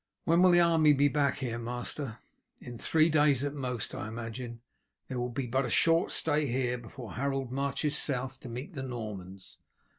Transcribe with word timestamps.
"When 0.23 0.41
will 0.41 0.49
the 0.49 0.59
army 0.59 0.93
be 0.93 1.09
back 1.09 1.35
here, 1.37 1.59
master?" 1.59 2.17
"In 2.59 2.79
three 2.79 3.07
days 3.07 3.43
at 3.43 3.53
most, 3.53 3.93
I 3.93 4.07
imagine. 4.07 4.61
There 5.07 5.19
will 5.19 5.29
be 5.29 5.45
but 5.45 5.71
short 5.71 6.11
stay 6.11 6.47
here 6.47 6.79
before 6.79 7.13
Harold 7.13 7.51
marches 7.51 7.95
south 7.99 8.39
to 8.39 8.49
meet 8.49 8.73
the 8.73 8.81
Normans. 8.81 9.59